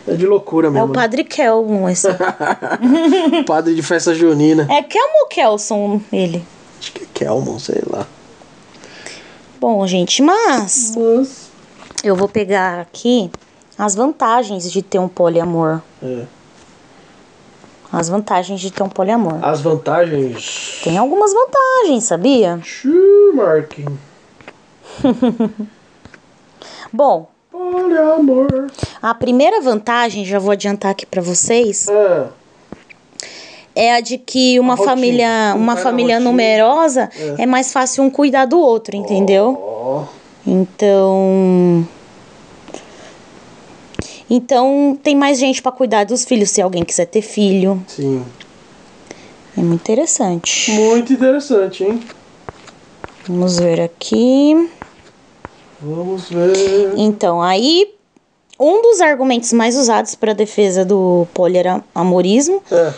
[0.06, 0.88] É de loucura é mesmo.
[0.88, 1.86] o padre Kelvin.
[1.90, 2.06] Esse.
[2.12, 3.42] né?
[3.46, 4.66] Padre de festa junina.
[4.70, 6.44] é Kelmo ou Kelson ele?
[6.78, 8.06] Acho que é Kelmon, sei lá.
[9.58, 11.48] Bom, gente, mas Mas.
[12.04, 13.30] eu vou pegar aqui
[13.78, 15.80] as vantagens de ter um poliamor.
[16.02, 16.24] É.
[17.90, 19.38] As vantagens de ter um poliamor.
[19.42, 20.80] As vantagens.
[20.84, 22.60] Tem algumas vantagens, sabia?
[22.62, 23.96] Schumarking.
[26.92, 27.28] Bom,
[29.02, 32.26] a primeira vantagem, já vou adiantar aqui pra vocês, É.
[33.74, 37.46] é a de que uma rotina, família, um uma cara família numerosa é.
[37.46, 39.58] mais fácil um cuidar do outro, entendeu?
[39.60, 40.04] Ó.
[40.46, 41.86] Então,
[44.28, 47.82] então tem mais gente pra cuidar dos filhos se alguém quiser ter filho.
[47.88, 48.24] Sim.
[49.56, 50.72] É muito interessante.
[50.72, 52.00] Muito interessante, hein?
[53.26, 54.68] Vamos ver aqui.
[55.84, 56.92] Vamos ver.
[56.96, 57.92] Então, aí
[58.58, 62.92] um dos argumentos mais usados para defesa do poliamorismo É.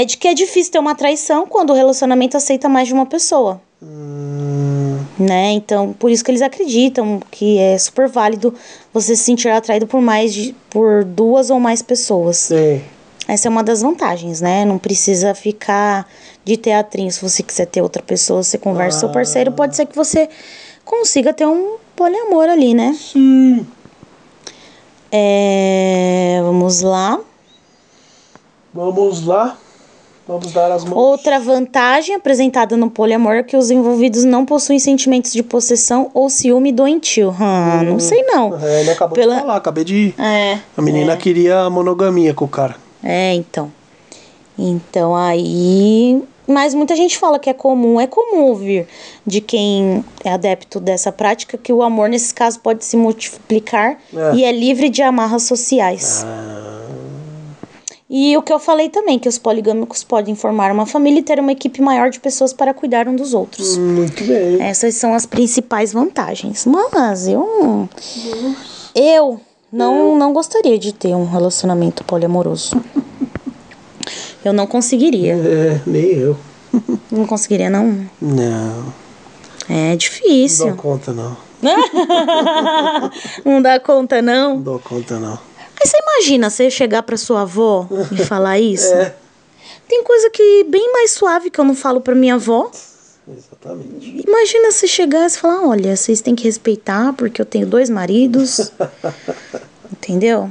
[0.00, 3.06] é de que é difícil ter uma traição quando o relacionamento aceita mais de uma
[3.06, 5.52] pessoa, Hum, né?
[5.52, 8.54] Então, por isso que eles acreditam que é super válido
[8.94, 12.36] você se sentir atraído por mais de por duas ou mais pessoas.
[12.38, 12.80] sim.
[13.26, 14.66] Essa é uma das vantagens, né?
[14.66, 16.06] Não precisa ficar
[16.44, 17.10] de teatrinho.
[17.10, 20.28] Se você quiser ter outra pessoa, você conversa com seu parceiro, pode ser que você
[20.84, 22.94] consiga ter um poliamor ali, né?
[22.98, 23.66] Sim.
[25.10, 27.20] É, vamos lá.
[28.72, 29.56] Vamos lá.
[30.26, 30.96] Vamos dar as mãos.
[30.96, 36.30] Outra vantagem apresentada no poliamor é que os envolvidos não possuem sentimentos de possessão ou
[36.30, 37.34] ciúme doentio.
[37.38, 38.58] Ah, não sei não.
[38.58, 40.14] É, ele acabou Pela- de falar, acabei de.
[40.18, 40.58] É.
[40.76, 41.16] A menina é.
[41.16, 42.74] queria monogamia com o cara.
[43.02, 43.70] É, então.
[44.58, 46.22] Então aí.
[46.46, 48.86] Mas muita gente fala que é comum, é comum ouvir
[49.26, 54.34] de quem é adepto dessa prática que o amor, nesse caso, pode se multiplicar É.
[54.34, 56.22] e é livre de amarras sociais.
[56.26, 56.60] Ah,
[58.10, 61.40] E o que eu falei também, que os poligâmicos podem formar uma família e ter
[61.40, 63.76] uma equipe maior de pessoas para cuidar um dos outros.
[63.78, 64.60] muito bem.
[64.62, 66.66] Essas são as principais vantagens.
[66.66, 67.88] Mas eu.
[68.94, 69.40] Eu
[69.72, 72.76] não, não gostaria de ter um relacionamento poliamoroso.
[74.44, 75.34] Eu não conseguiria.
[75.34, 76.36] É, nem eu.
[77.10, 78.04] Não conseguiria, não.
[78.20, 78.92] Não.
[79.68, 80.66] É Não difícil.
[80.66, 81.36] dou conta, não.
[83.44, 84.56] Não dá conta, não.
[84.56, 85.32] Não dou conta, não.
[85.34, 88.92] Aí você imagina você chegar pra sua avó e falar isso?
[88.92, 89.14] É.
[89.88, 92.70] Tem coisa que bem mais suave que eu não falo pra minha avó.
[93.28, 94.22] Exatamente.
[94.26, 98.72] Imagina se chegar e falar, olha, vocês têm que respeitar porque eu tenho dois maridos.
[99.92, 100.50] Entendeu?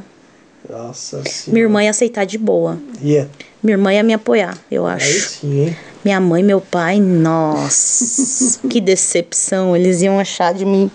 [0.69, 1.51] Nossa senhora.
[1.51, 2.77] Minha irmã ia aceitar de boa.
[3.03, 3.29] Yeah.
[3.61, 5.29] Minha irmã ia me apoiar, eu Aí acho.
[5.29, 5.77] sim, hein?
[6.03, 9.75] Minha mãe e meu pai, nossa, que decepção.
[9.75, 10.91] Eles iam achar de mim.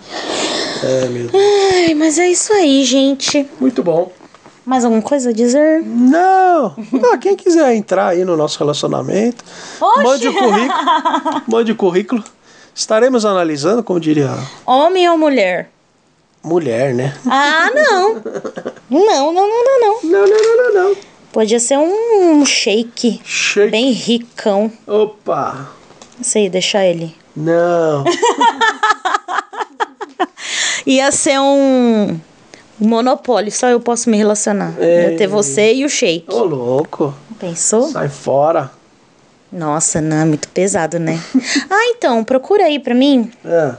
[0.83, 1.43] É, meu Deus.
[1.73, 3.47] Ai, mas é isso aí, gente.
[3.59, 4.11] Muito bom.
[4.63, 5.81] Mais alguma coisa a dizer?
[5.83, 6.75] Não!
[7.11, 9.43] Ah, quem quiser entrar aí no nosso relacionamento,
[10.03, 10.73] mande o currículo.
[11.49, 12.23] Mande o currículo.
[12.75, 14.29] Estaremos analisando, como diria
[14.67, 15.71] Homem ou mulher?
[16.43, 17.13] mulher, né?
[17.25, 18.21] Ah, não.
[18.89, 19.99] Não, não, não, não, não.
[20.03, 20.95] Não, não, não, não, não.
[21.31, 23.69] Podia ser um shake Shake.
[23.69, 24.71] bem ricão.
[24.87, 25.69] Opa!
[26.21, 27.15] Sei, deixar ele.
[27.35, 28.03] Não.
[30.85, 32.19] Ia ser um
[32.79, 34.73] monopólio, só eu posso me relacionar.
[34.79, 35.11] É.
[35.11, 36.33] Ia ter você e o shake.
[36.33, 37.13] Ô, louco.
[37.39, 37.87] Pensou?
[37.89, 38.71] Sai fora.
[39.51, 41.19] Nossa, não, é muito pesado, né?
[41.69, 43.31] ah, então, procura aí pra mim.
[43.45, 43.73] É,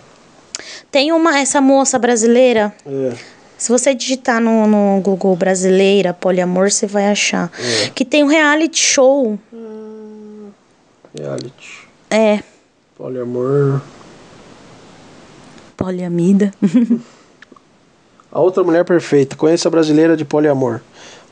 [0.90, 2.72] Tem uma, essa moça brasileira.
[2.86, 3.12] é.
[3.60, 7.50] Se você digitar no, no Google brasileira, poliamor, você vai achar.
[7.94, 9.38] Que tem um reality show.
[11.14, 11.86] Reality.
[12.08, 12.40] É,
[12.96, 13.82] Poliamor.
[15.76, 16.54] poliamida.
[18.32, 19.36] A outra mulher perfeita.
[19.36, 20.80] Conheça a brasileira de poliamor.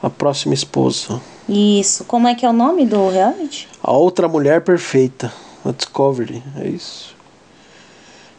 [0.02, 1.20] A próxima esposa.
[1.48, 2.04] Isso.
[2.04, 3.68] Como é que é o nome do reality?
[3.82, 5.32] A outra mulher perfeita.
[5.64, 6.42] A Discovery.
[6.56, 7.14] É isso.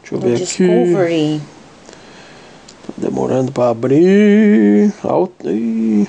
[0.01, 0.43] Deixa eu ver aqui.
[0.45, 1.41] Discovery.
[2.97, 4.93] Demorando pra abrir.
[5.03, 6.07] A, ou- Ih.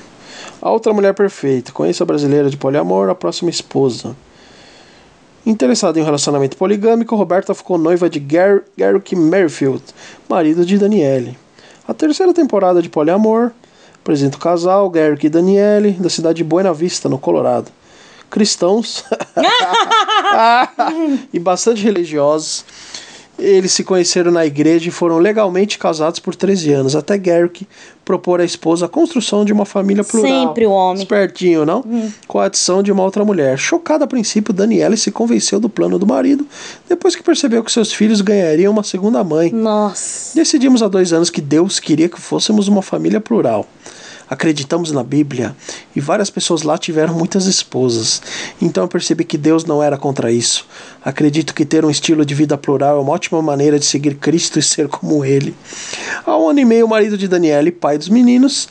[0.61, 1.71] a outra mulher perfeita.
[1.71, 3.09] Conheça a brasileira de poliamor.
[3.09, 4.15] A próxima esposa.
[5.45, 9.81] Interessada em um relacionamento poligâmico, Roberta ficou noiva de Gar Garrick Merrifield,
[10.29, 11.35] marido de Daniele.
[11.87, 13.51] A terceira temporada de Poliamor
[13.99, 17.71] apresenta o casal Garrick e Daniele, da cidade de Buena Vista, no Colorado.
[18.29, 19.03] Cristãos
[21.33, 22.63] e bastante religiosos.
[23.41, 27.67] Eles se conheceram na igreja e foram legalmente casados por 13 anos, até Garrick
[28.05, 30.47] propor à esposa a construção de uma família plural.
[30.47, 31.01] Sempre o homem.
[31.01, 31.83] Espertinho, não?
[32.27, 33.57] Com a adição de uma outra mulher.
[33.57, 36.45] Chocada a princípio, Daniela se convenceu do plano do marido,
[36.87, 39.51] depois que percebeu que seus filhos ganhariam uma segunda mãe.
[39.51, 40.35] Nossa.
[40.35, 43.67] Decidimos há dois anos que Deus queria que fôssemos uma família plural.
[44.31, 45.53] Acreditamos na Bíblia
[45.93, 48.21] e várias pessoas lá tiveram muitas esposas.
[48.61, 50.65] Então eu percebi que Deus não era contra isso.
[51.03, 54.57] Acredito que ter um estilo de vida plural é uma ótima maneira de seguir Cristo
[54.57, 55.53] e ser como Ele.
[56.25, 58.69] Há um ano e meio, o marido de Daniele, pai dos meninos,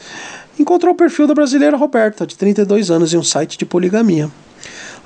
[0.59, 4.31] encontrou o perfil da brasileira Roberta, de 32 anos, em um site de poligamia.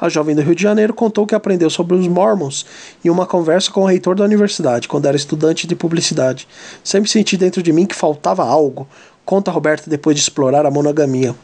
[0.00, 2.66] A jovem do Rio de Janeiro contou que aprendeu sobre os Mormons
[3.04, 6.46] em uma conversa com o reitor da universidade, quando era estudante de publicidade.
[6.82, 8.86] Sempre senti dentro de mim que faltava algo,
[9.24, 11.34] conta Roberta depois de explorar a monogamia.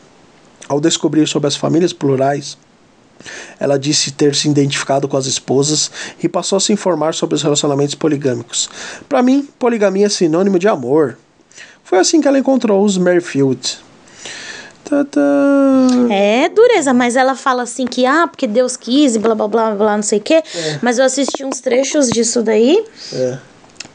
[0.68, 2.56] Ao descobrir sobre as famílias plurais,
[3.58, 5.90] ela disse ter se identificado com as esposas
[6.22, 8.68] e passou a se informar sobre os relacionamentos poligâmicos.
[9.08, 11.18] Para mim, poligamia é sinônimo de amor.
[11.82, 13.78] Foi assim que ela encontrou os Merrifield.
[14.84, 16.08] Tadã.
[16.10, 19.74] É dureza, mas ela fala assim que, ah, porque Deus quis e blá blá blá
[19.74, 20.42] blá, não sei o quê.
[20.82, 23.38] Mas eu assisti uns trechos disso daí É.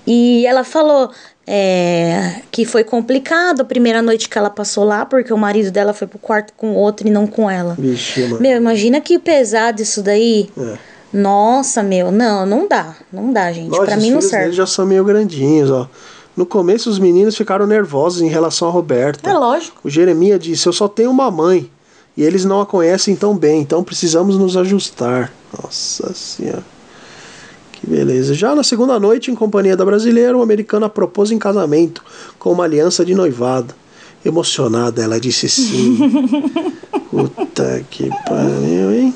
[0.06, 1.12] e ela falou
[1.48, 5.94] é, que foi complicado a primeira noite que ela passou lá, porque o marido dela
[5.94, 7.76] foi pro quarto com outro e não com ela.
[7.78, 8.42] Vixe, mano.
[8.42, 10.50] Meu, imagina que pesado isso daí.
[10.58, 10.78] É.
[11.14, 12.96] Nossa, meu, não, não dá.
[13.12, 13.70] Não dá, gente.
[13.70, 14.46] Nossa, pra mim não serve.
[14.46, 15.88] dele já são meio grandinhos, ó.
[16.36, 19.30] No começo, os meninos ficaram nervosos em relação a Roberta.
[19.30, 19.80] É lógico.
[19.84, 21.72] O Jeremias disse: Eu só tenho uma mãe.
[22.18, 25.34] E eles não a conhecem tão bem, então precisamos nos ajustar.
[25.62, 26.64] Nossa senhora.
[27.86, 28.34] Que beleza.
[28.34, 32.04] Já na segunda noite, em companhia da brasileira, o americano a propôs em casamento,
[32.40, 33.76] com uma aliança de noivado.
[34.26, 36.00] Emocionada, ela disse sim.
[37.12, 39.16] Puta que pariu, hein?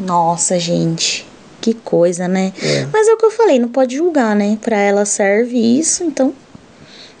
[0.00, 1.24] Nossa, gente.
[1.60, 2.52] Que coisa, né?
[2.60, 2.88] É.
[2.92, 4.58] Mas é o que eu falei, não pode julgar, né?
[4.60, 6.34] Pra ela serve isso, então.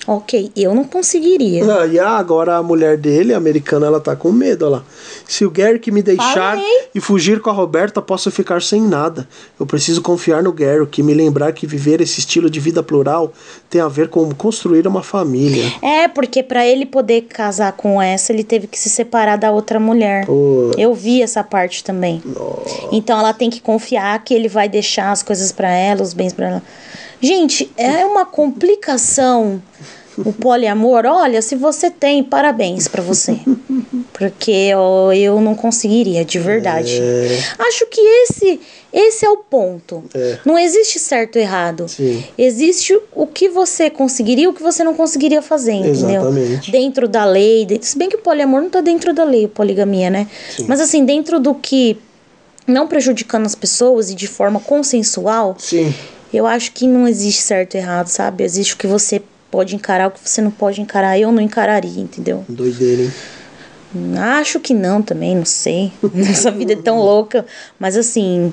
[0.06, 1.62] Ok, eu não conseguiria.
[1.72, 4.82] Ah, e agora a mulher dele, a americana, ela tá com medo, olha lá.
[5.28, 6.88] Se o Garrick me deixar Falei.
[6.94, 9.28] e fugir com a Roberta, posso ficar sem nada.
[9.58, 13.32] Eu preciso confiar no Garrick e me lembrar que viver esse estilo de vida plural
[13.68, 15.70] tem a ver com construir uma família.
[15.82, 19.78] É, porque pra ele poder casar com essa, ele teve que se separar da outra
[19.78, 20.26] mulher.
[20.26, 22.22] Pô, Eu vi essa parte também.
[22.90, 26.32] Então ela tem que confiar que ele vai deixar as coisas pra ela, os bens
[26.32, 26.62] pra ela.
[27.20, 29.62] Gente, é uma complicação
[30.18, 31.04] o poliamor.
[31.06, 33.38] Olha, se você tem, parabéns pra você.
[34.12, 37.00] Porque eu, eu não conseguiria, de verdade.
[37.58, 38.60] Acho que esse
[38.92, 40.02] esse é o ponto.
[40.14, 40.38] É.
[40.44, 41.88] Não existe certo ou errado.
[41.88, 42.22] Sim.
[42.36, 46.22] Existe o que você conseguiria e o que você não conseguiria fazer, entendeu?
[46.22, 46.70] Exatamente.
[46.72, 47.64] Dentro da lei.
[47.64, 50.26] de- Se bem que o poliamor não tá dentro da lei, poligamia, né?
[50.54, 50.64] Sim.
[50.68, 51.96] Mas assim, dentro do que
[52.66, 55.94] não prejudicando as pessoas e de forma consensual, sim.
[56.32, 58.44] Eu acho que não existe certo e errado, sabe?
[58.44, 61.18] Existe o que você pode encarar, o que você não pode encarar.
[61.18, 62.44] Eu não encararia, entendeu?
[62.48, 63.12] Doideira, hein?
[64.38, 65.92] Acho que não também, não sei.
[66.14, 67.44] Nossa vida é tão louca.
[67.78, 68.52] Mas assim,